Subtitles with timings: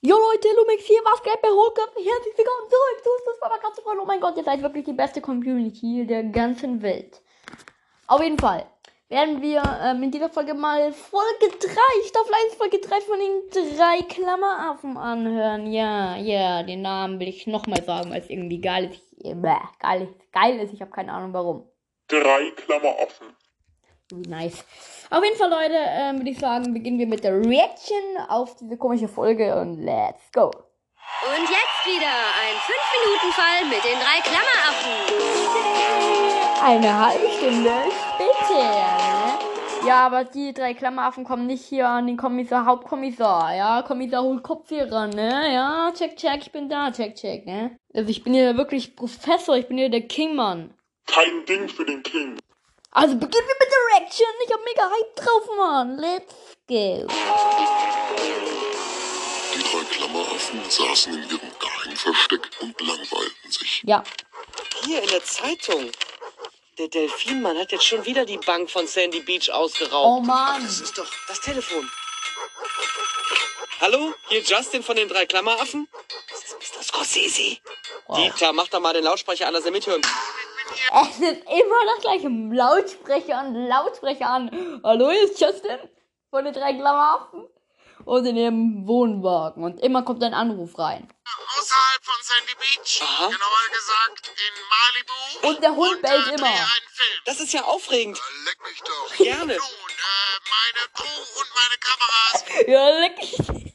[0.00, 1.92] Jo Leute, Lumix hier, was geht bei Hohlkopf?
[1.96, 3.98] Herzlich willkommen zurück zu das war ganz voll.
[4.00, 7.20] Oh mein Gott, ihr seid wirklich die beste Community der ganzen Welt.
[8.06, 8.64] Auf jeden Fall
[9.08, 11.68] werden wir ähm, in dieser Folge mal Folge 3,
[12.06, 15.66] Staffel 1, Folge 3 von den drei Klammeraffen anhören.
[15.72, 19.02] Ja, ja, den Namen will ich nochmal sagen, weil es irgendwie geil ist.
[19.16, 19.34] Ich, äh,
[19.80, 21.68] geil, ist geil ist, ich habe keine Ahnung warum.
[22.06, 23.34] Drei Klammeraffen.
[24.12, 24.64] Nice.
[25.10, 28.76] Auf jeden Fall, Leute, ähm, würde ich sagen, beginnen wir mit der Reaction auf diese
[28.76, 30.46] komische Folge und let's go.
[30.46, 34.92] Und jetzt wieder ein 5-Minuten-Fall mit den drei Klammeraffen.
[36.62, 37.70] Eine halbe Stunde
[38.14, 39.38] später.
[39.86, 43.56] Ja, aber die drei Klammeraffen kommen nicht hier an den Kommissar, Hauptkommissar.
[43.56, 45.54] Ja, Kommissar holt Kopfhörer, ne?
[45.54, 47.78] Ja, check, check, ich bin da, check, check, ne?
[47.94, 50.74] Also ich bin hier wirklich Professor, ich bin hier der Kingmann.
[51.06, 52.38] Kein Ding für den King.
[52.90, 54.26] Also beginnen wir mit der Reaction.
[54.44, 55.98] Ich hab mega Hype drauf, Mann.
[55.98, 56.34] Let's
[56.66, 57.06] go.
[59.54, 63.82] Die drei Klammeraffen saßen in ihrem Geheimversteck und langweilten sich.
[63.84, 64.02] Ja.
[64.84, 65.90] Hier in der Zeitung.
[66.78, 70.20] Der Delfinmann hat jetzt schon wieder die Bank von Sandy Beach ausgeraubt.
[70.20, 70.62] Oh Mann.
[70.62, 71.90] Das ist doch das Telefon.
[73.80, 75.88] Hallo, hier Justin von den drei Klammeraffen.
[76.30, 76.82] Das ist Mr.
[76.82, 77.58] Scorsese.
[78.16, 80.06] Dieter, mach doch mal den Lautsprecher an, dass er mithört.
[80.70, 82.28] Es ist immer das gleiche.
[82.28, 84.80] Lautsprecher und Lautsprecher an.
[84.84, 85.78] Hallo, hier ist Justin
[86.30, 87.48] von den drei Klammeraffen.
[88.04, 89.64] Und in ihrem Wohnwagen.
[89.64, 91.08] Und immer kommt ein Anruf rein.
[91.58, 93.26] außerhalb von Sandy Beach, Aha.
[93.26, 95.48] genauer gesagt in Malibu.
[95.48, 96.54] Und der Hund und, bellt äh, immer.
[97.26, 98.18] Das ist ja aufregend.
[98.44, 99.16] Leck mich doch.
[99.16, 99.56] Gerne.
[99.56, 103.67] Nun, äh, meine Crew und meine Kameras Ja, leck mich.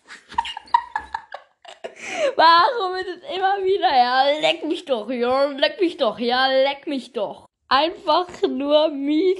[2.35, 3.95] Warum ist es immer wieder?
[3.95, 5.09] Ja, leck mich doch.
[5.09, 6.19] Ja, leck mich doch.
[6.19, 7.47] Ja, leck mich doch.
[7.67, 9.39] Einfach nur mies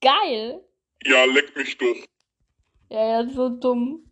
[0.00, 0.64] geil.
[1.04, 1.96] Ja, leck mich doch.
[2.88, 4.10] Ja, ja, so dumm.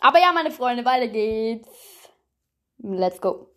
[0.00, 1.68] Aber ja, meine Freunde, weiter geht's.
[2.78, 3.50] Let's go.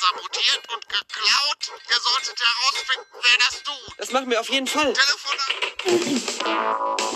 [0.00, 1.72] sabotiert und geklaut.
[1.90, 3.94] Ihr solltet herausfinden, wer das tut.
[3.98, 4.92] Das machen wir auf jeden Fall.
[4.92, 5.64] Telefonat.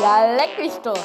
[0.01, 1.05] Ja, leck mich doch.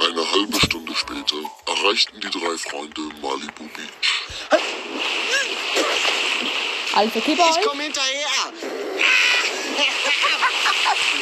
[0.00, 1.36] Eine halbe Stunde später
[1.66, 4.60] erreichten die drei Freunde Malibu Beach.
[6.94, 7.60] Alles okay bei euch?
[7.64, 8.26] Komm hinterher.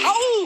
[0.04, 0.44] Au!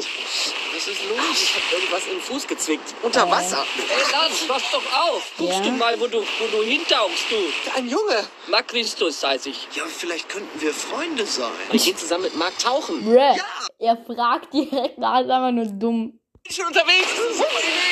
[0.73, 1.43] Was ist los?
[1.43, 2.95] Ich hab irgendwas im Fuß gezwickt.
[3.03, 3.65] Unter Wasser.
[3.77, 5.23] Ey, Lars, pass doch auf.
[5.37, 5.65] Guckst Ja?
[5.65, 7.37] du mal, wo du, wo du hintauchst, du.
[7.77, 8.25] Ein Junge.
[8.49, 9.69] Mark Christus heiß ich.
[9.75, 11.51] Ja, vielleicht könnten wir Freunde sein.
[11.73, 13.05] Ich gehe zusammen mit Marc tauchen.
[13.05, 13.37] Bruh.
[13.79, 16.19] Er fragt direkt nach, ist einfach nur dumm.
[16.43, 17.09] Bin schon unterwegs.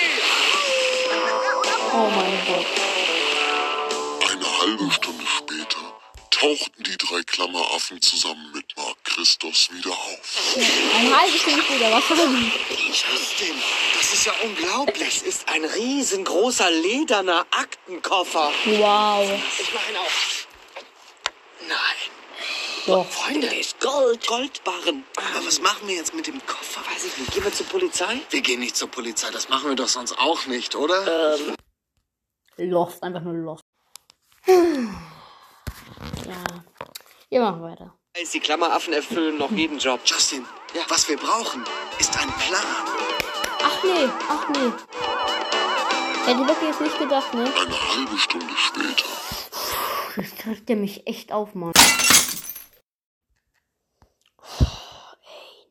[2.01, 2.67] Oh mein Gott.
[4.31, 5.81] Eine halbe Stunde später
[6.31, 10.57] tauchten die drei Klammeraffen zusammen mit Mark Christos wieder auf.
[10.95, 12.53] Ein halbes Stunde später, was haben
[12.87, 13.57] Justin,
[13.97, 15.09] das ist ja unglaublich.
[15.09, 18.53] Das ist ein riesengroßer lederner Aktenkoffer.
[18.65, 19.31] Wow.
[19.61, 20.47] Ich mache ihn auf.
[21.67, 21.79] Nein.
[22.87, 23.11] Doch.
[23.11, 24.25] Freunde, ist Gold.
[24.25, 25.05] Goldbarren.
[25.17, 26.81] Aber was machen wir jetzt mit dem Koffer?
[26.93, 27.33] Weiß ich nicht.
[27.33, 28.21] Gehen wir zur Polizei?
[28.31, 31.37] Wir gehen nicht zur Polizei, das machen wir doch sonst auch nicht, oder?
[32.59, 33.65] Lost, einfach nur lost.
[34.47, 34.55] Ja.
[37.29, 37.95] Wir machen weiter.
[38.17, 40.01] Weiß, Die Klammeraffen erfüllen noch jeden Job.
[40.05, 40.45] Justin,
[40.89, 41.63] was wir brauchen,
[41.99, 42.65] ist ein Plan.
[43.63, 44.73] Ach nee, ach nee.
[46.27, 47.45] Hätte ich wirklich jetzt nicht gedacht, ne?
[47.45, 49.05] Eine halbe Stunde später
[50.17, 51.73] Das trifft der mich echt auf, Mann.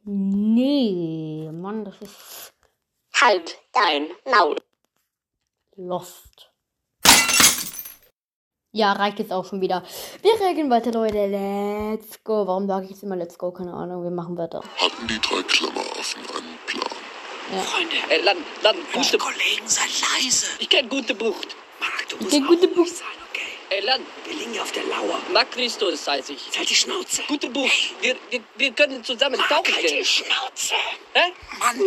[0.05, 2.53] Ey, nee, Mann, das ist
[3.19, 4.55] Halt dein Maul.
[5.75, 6.51] lost.
[8.77, 9.81] Ja, reicht jetzt auch schon wieder.
[10.21, 11.25] Wir regeln weiter, Leute.
[11.25, 12.45] Let's go.
[12.45, 13.49] Warum sage ich jetzt immer Let's go?
[13.51, 14.03] Keine Ahnung.
[14.03, 14.61] Wir machen weiter.
[14.79, 17.63] hatten die drei Klammeraffen einen Plan.
[17.65, 19.81] Freunde, ey, Land, Land, gute, Kollegen, sei
[20.21, 20.45] leise.
[20.59, 21.55] ich kenn gute Bucht.
[21.79, 22.77] Marc, du musst Der gute auch Buch.
[22.83, 23.41] ruhig sein, okay?
[23.69, 25.17] Ey, Land, Wir liegen hier auf der Lauer.
[25.33, 26.49] Mark Christus heiß ich.
[26.55, 27.23] Halt die Schnauze.
[27.27, 27.71] Gute Bucht.
[28.01, 30.05] Wir, wir, wir können zusammen tauchen Halt die.
[30.05, 30.75] Schnauze.
[31.13, 31.31] Hä?
[31.57, 31.79] Mann,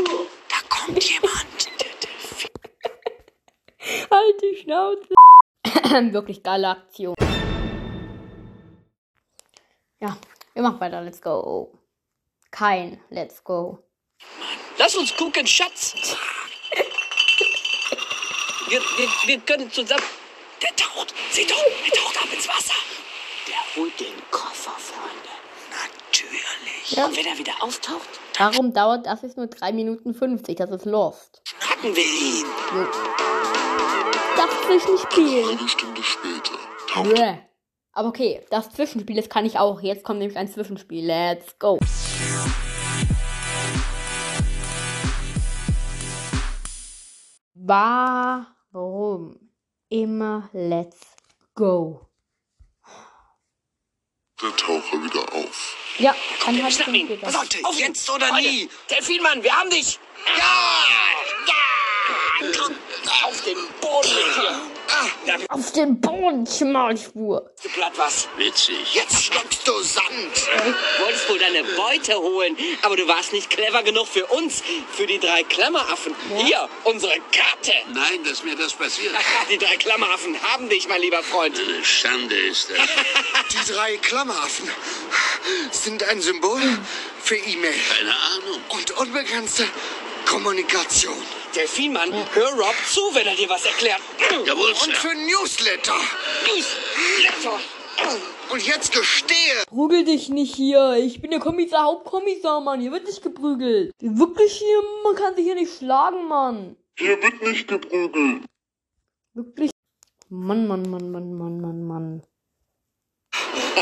[0.49, 1.69] da kommt jemand.
[4.11, 5.15] Halt die Schnauze.
[5.91, 7.15] Wirklich geile Aktion.
[9.99, 10.17] Ja,
[10.55, 11.01] wir machen weiter.
[11.03, 11.73] Let's go.
[12.51, 13.79] Kein Let's go.
[14.79, 16.17] Lass uns gucken, Schatz.
[18.69, 20.05] Wir, wir, wir können zusammen...
[20.63, 21.13] Der taucht.
[21.33, 22.75] Seht doch, er taucht ab ins Wasser.
[23.49, 25.29] Der holt den Koffer, Freunde.
[25.71, 26.93] Natürlich.
[26.93, 27.07] Ja.
[27.07, 28.09] Und wenn er wieder auftaucht,
[28.39, 30.57] Warum dauert das jetzt nur 3 Minuten 50?
[30.57, 31.43] Das ist Lost.
[31.81, 33.60] schnappen wir ihn.
[34.37, 35.49] Das Zwischenspiel.
[35.51, 36.61] Eine Stunde später
[37.03, 37.39] Bäh.
[37.93, 39.81] Aber okay, das Zwischenspiel, das kann ich auch.
[39.81, 41.05] Jetzt kommt nämlich ein Zwischenspiel.
[41.05, 41.79] Let's go.
[48.73, 49.37] Warum
[49.89, 51.01] immer let's
[51.55, 52.07] go.
[54.43, 55.77] Der Taucher wieder auf.
[55.99, 56.15] Ja,
[56.47, 57.07] dann hat Schnapp ihn.
[57.07, 57.27] später.
[57.27, 58.71] Pass auf, jetzt oder nie.
[58.91, 59.99] Delfinmann, wir haben dich.
[60.39, 60.45] Ja!
[61.47, 63.27] Ja!
[63.27, 63.57] Auf den.
[65.49, 67.51] Auf den Boden, Schmalspur.
[67.63, 68.29] Du platt was.
[68.37, 68.95] Witzig.
[68.95, 70.49] Jetzt schluckst du Sand.
[70.99, 74.63] Wolltest wohl deine Beute holen, aber du warst nicht clever genug für uns,
[74.93, 76.15] für die drei Klammeraffen.
[76.45, 77.73] Hier, unsere Karte.
[77.93, 79.13] Nein, dass mir das passiert.
[79.51, 81.59] Die drei Klammeraffen haben dich, mein lieber Freund.
[81.59, 82.79] Eine Schande ist das.
[83.69, 84.69] Die drei Klammeraffen
[85.71, 86.61] sind ein Symbol
[87.23, 88.61] für E-Mail Keine Ahnung.
[88.71, 89.65] und unbegrenzte
[90.27, 91.15] Kommunikation.
[91.55, 94.01] Delfinmann, hör Rob zu, wenn er dir was erklärt.
[94.47, 94.95] Jawohl, Und Sir.
[94.95, 95.97] für Newsletter.
[96.47, 97.59] Newsletter.
[98.53, 100.95] Und jetzt gestehe, Prügel dich nicht hier.
[100.95, 102.81] Ich bin der Kommissar, Hauptkommissar, Mann.
[102.81, 103.93] Hier wird nicht geprügelt.
[104.01, 106.77] Wirklich hier, man kann sich hier nicht schlagen, Mann.
[106.99, 108.45] Hier wird nicht geprügelt.
[109.35, 109.71] Wirklich.
[110.29, 112.23] Mann, Mann, Mann, Mann, Mann, Mann, Mann.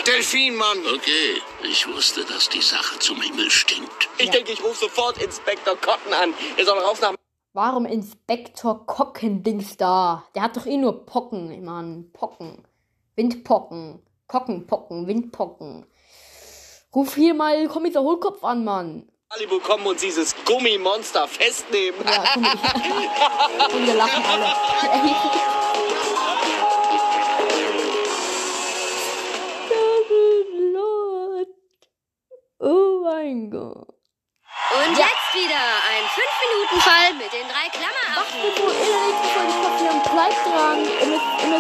[0.07, 0.79] Delfinmann.
[0.95, 4.09] Okay, ich wusste, dass die Sache zum Himmel stinkt.
[4.19, 6.35] Ich denke, ich rufe sofort Inspektor Cotton an.
[6.57, 7.15] Er soll raus nach
[7.55, 10.25] Warum Inspektor Kockendings da?
[10.35, 12.11] Der hat doch eh nur Pocken, Mann.
[12.13, 12.65] Pocken.
[13.17, 14.03] Windpocken.
[14.29, 15.87] Kockenpocken, Windpocken.
[16.95, 19.09] Ruf hier mal Kommissar Hohlkopf an, Mann.
[19.31, 22.01] Malibu kommen und dieses Gummimonster festnehmen.
[22.05, 23.75] Ja, komm ich.
[23.75, 24.47] Und wir lachen alle.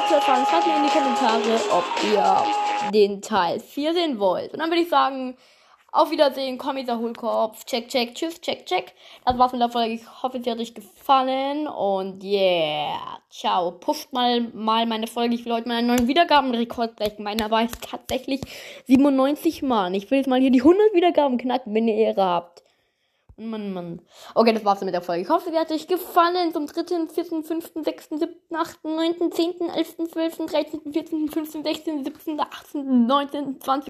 [0.09, 0.47] müsst erfahren.
[0.47, 4.53] Schreibt mir in die Kommentare, ob ihr den Teil 4 sehen wollt.
[4.53, 5.37] Und dann würde ich sagen,
[5.91, 7.65] auf Wiedersehen, Kommissar Hohlkopf.
[7.65, 8.95] Check, check, tschüss, check, check.
[9.25, 9.95] Das war's mit der Folge.
[9.95, 11.67] Ich hoffe, sie hat euch gefallen.
[11.67, 13.73] Und yeah, ciao.
[13.73, 15.35] Pusht mal, mal meine Folge.
[15.35, 17.23] Ich will heute mal einen neuen Wiedergabenrekord brechen.
[17.23, 18.41] Meiner war es tatsächlich
[18.87, 19.95] 97 Mal.
[19.95, 22.63] Ich will jetzt mal hier die 100 Wiedergaben knacken, wenn ihr Ehre habt.
[23.39, 24.01] Mann, Mann.
[24.35, 25.23] Okay, das war's mit der Folge.
[25.23, 26.53] Ich hoffe, sie hat euch gefallen.
[26.53, 32.05] Zum 3., 4., 5., 6., 7., 8., 9., 10., 11., 12., 13., 14., 15., 16.,
[32.05, 33.89] 17., 18., 19., 20.